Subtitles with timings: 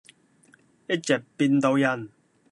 [0.87, 2.09] 一直變到人。